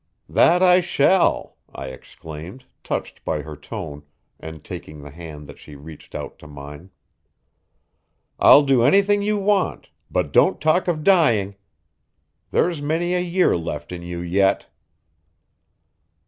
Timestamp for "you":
9.21-9.37, 14.01-14.21